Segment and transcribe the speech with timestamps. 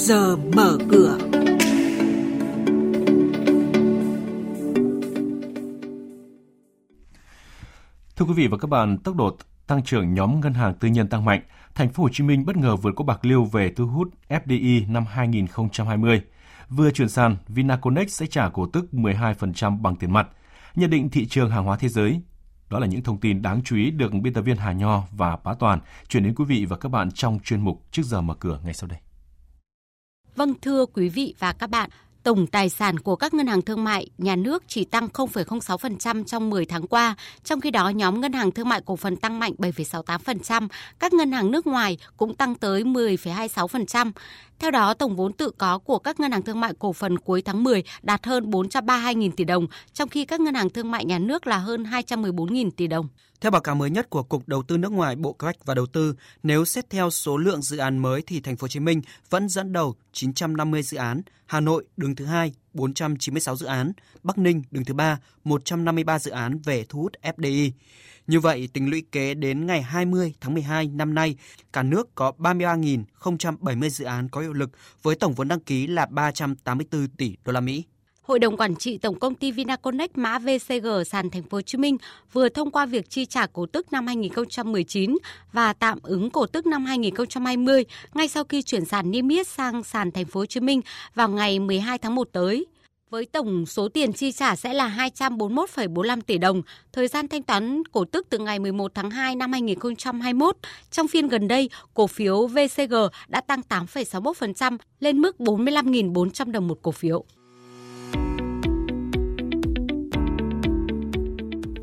[0.00, 1.18] giờ mở cửa.
[8.16, 9.36] Thưa quý vị và các bạn, tốc độ
[9.66, 11.40] tăng trưởng nhóm ngân hàng tư nhân tăng mạnh.
[11.74, 14.92] Thành phố Hồ Chí Minh bất ngờ vượt qua Bạc Liêu về thu hút FDI
[14.92, 16.22] năm 2020.
[16.68, 20.28] Vừa chuyển sàn, Vinaconex sẽ trả cổ tức 12% bằng tiền mặt.
[20.74, 22.20] Nhận định thị trường hàng hóa thế giới,
[22.70, 25.36] đó là những thông tin đáng chú ý được biên tập viên Hà Nho và
[25.44, 28.34] Bá Toàn chuyển đến quý vị và các bạn trong chuyên mục Trước giờ mở
[28.34, 28.98] cửa ngay sau đây.
[30.40, 31.90] Vâng thưa quý vị và các bạn,
[32.22, 36.50] tổng tài sản của các ngân hàng thương mại nhà nước chỉ tăng 0,06% trong
[36.50, 39.52] 10 tháng qua, trong khi đó nhóm ngân hàng thương mại cổ phần tăng mạnh
[39.58, 40.68] 7,68%,
[40.98, 44.12] các ngân hàng nước ngoài cũng tăng tới 10,26%.
[44.58, 47.42] Theo đó, tổng vốn tự có của các ngân hàng thương mại cổ phần cuối
[47.42, 51.18] tháng 10 đạt hơn 432.000 tỷ đồng, trong khi các ngân hàng thương mại nhà
[51.18, 53.08] nước là hơn 214.000 tỷ đồng.
[53.40, 55.74] Theo báo cáo mới nhất của Cục Đầu tư nước ngoài Bộ Kế hoạch và
[55.74, 58.80] Đầu tư, nếu xét theo số lượng dự án mới thì thành phố Hồ Chí
[58.80, 63.92] Minh vẫn dẫn đầu 950 dự án, Hà Nội đứng thứ hai 496 dự án,
[64.22, 67.70] Bắc Ninh đứng thứ ba 153 dự án về thu hút FDI.
[68.26, 71.36] Như vậy, tính lũy kế đến ngày 20 tháng 12 năm nay,
[71.72, 74.70] cả nước có 33.070 dự án có hiệu lực
[75.02, 77.84] với tổng vốn đăng ký là 384 tỷ đô la Mỹ.
[78.30, 81.78] Hội đồng quản trị Tổng công ty Vinaconex mã VCG sàn thành phố Hồ Chí
[81.78, 81.96] Minh
[82.32, 85.16] vừa thông qua việc chi trả cổ tức năm 2019
[85.52, 89.84] và tạm ứng cổ tức năm 2020 ngay sau khi chuyển sàn niêm yết sang
[89.84, 90.80] sàn thành phố Hồ Chí Minh
[91.14, 92.66] vào ngày 12 tháng 1 tới.
[93.10, 97.82] Với tổng số tiền chi trả sẽ là 241,45 tỷ đồng, thời gian thanh toán
[97.92, 100.56] cổ tức từ ngày 11 tháng 2 năm 2021.
[100.90, 102.94] Trong phiên gần đây, cổ phiếu VCG
[103.28, 107.24] đã tăng 8,61% lên mức 45.400 đồng một cổ phiếu.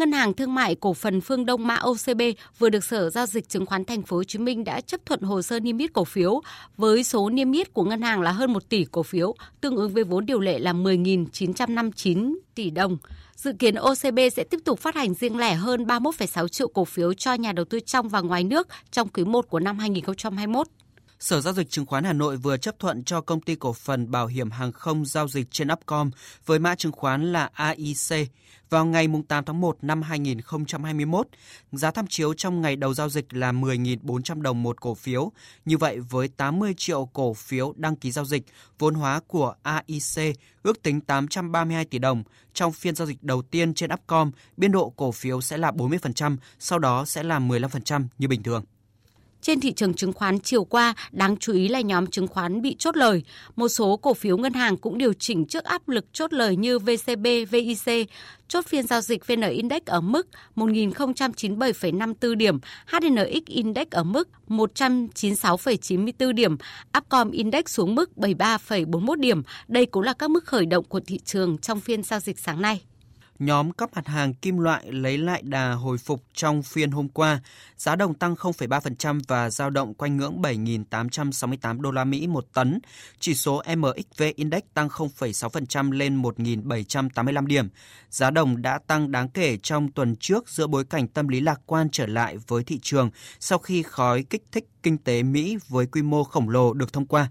[0.00, 2.22] Ngân hàng Thương mại Cổ phần Phương Đông mã OCB
[2.58, 5.20] vừa được Sở Giao dịch Chứng khoán Thành phố Hồ Chí Minh đã chấp thuận
[5.20, 6.40] hồ sơ niêm yết cổ phiếu
[6.76, 9.92] với số niêm yết của ngân hàng là hơn 1 tỷ cổ phiếu, tương ứng
[9.92, 12.98] với vốn điều lệ là 10.959 tỷ đồng.
[13.36, 17.14] Dự kiến OCB sẽ tiếp tục phát hành riêng lẻ hơn 31,6 triệu cổ phiếu
[17.14, 20.66] cho nhà đầu tư trong và ngoài nước trong quý 1 của năm 2021.
[21.20, 24.10] Sở Giao dịch Chứng khoán Hà Nội vừa chấp thuận cho công ty cổ phần
[24.10, 26.10] bảo hiểm hàng không giao dịch trên Upcom
[26.46, 28.30] với mã chứng khoán là AIC
[28.70, 31.26] vào ngày 8 tháng 1 năm 2021.
[31.72, 35.32] Giá tham chiếu trong ngày đầu giao dịch là 10.400 đồng một cổ phiếu.
[35.64, 38.42] Như vậy, với 80 triệu cổ phiếu đăng ký giao dịch,
[38.78, 42.22] vốn hóa của AIC ước tính 832 tỷ đồng.
[42.54, 46.36] Trong phiên giao dịch đầu tiên trên Upcom, biên độ cổ phiếu sẽ là 40%,
[46.58, 48.64] sau đó sẽ là 15% như bình thường.
[49.42, 52.76] Trên thị trường chứng khoán chiều qua, đáng chú ý là nhóm chứng khoán bị
[52.78, 53.22] chốt lời.
[53.56, 56.78] Một số cổ phiếu ngân hàng cũng điều chỉnh trước áp lực chốt lời như
[56.78, 58.08] VCB, VIC.
[58.48, 66.32] Chốt phiên giao dịch VN Index ở mức 1097,54 điểm, HNX Index ở mức 196,94
[66.32, 66.56] điểm,
[66.98, 69.42] Upcom Index xuống mức 73,41 điểm.
[69.68, 72.62] Đây cũng là các mức khởi động của thị trường trong phiên giao dịch sáng
[72.62, 72.80] nay
[73.40, 77.40] nhóm các mặt hàng kim loại lấy lại đà hồi phục trong phiên hôm qua.
[77.76, 82.78] Giá đồng tăng 0,3% và giao động quanh ngưỡng 7.868 đô la Mỹ một tấn.
[83.18, 87.68] Chỉ số MXV Index tăng 0,6% lên 1.785 điểm.
[88.10, 91.60] Giá đồng đã tăng đáng kể trong tuần trước giữa bối cảnh tâm lý lạc
[91.66, 95.86] quan trở lại với thị trường sau khi khói kích thích kinh tế Mỹ với
[95.86, 97.28] quy mô khổng lồ được thông qua.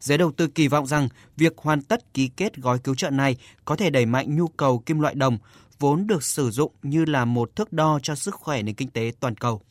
[0.00, 3.36] Giới đầu tư kỳ vọng rằng việc hoàn tất ký kết gói cứu trợ này
[3.64, 5.38] có thể đẩy mạnh nhu cầu kim loại đồng,
[5.78, 9.12] vốn được sử dụng như là một thước đo cho sức khỏe nền kinh tế
[9.20, 9.62] toàn cầu.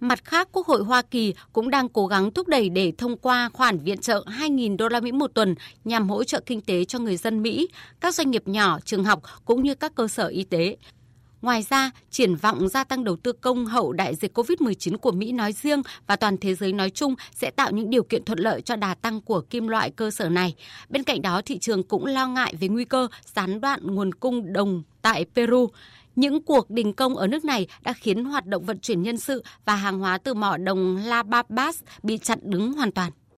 [0.00, 3.50] Mặt khác, Quốc hội Hoa Kỳ cũng đang cố gắng thúc đẩy để thông qua
[3.52, 5.54] khoản viện trợ 2.000 đô la Mỹ một tuần
[5.84, 7.68] nhằm hỗ trợ kinh tế cho người dân Mỹ,
[8.00, 10.76] các doanh nghiệp nhỏ, trường học cũng như các cơ sở y tế.
[11.42, 15.32] Ngoài ra, triển vọng gia tăng đầu tư công hậu đại dịch COVID-19 của Mỹ
[15.32, 18.62] nói riêng và toàn thế giới nói chung sẽ tạo những điều kiện thuận lợi
[18.62, 20.54] cho đà tăng của kim loại cơ sở này.
[20.88, 24.52] Bên cạnh đó, thị trường cũng lo ngại về nguy cơ gián đoạn nguồn cung
[24.52, 25.68] đồng tại Peru.
[26.16, 29.42] Những cuộc đình công ở nước này đã khiến hoạt động vận chuyển nhân sự
[29.64, 33.12] và hàng hóa từ mỏ đồng La Babas bị chặn đứng hoàn toàn.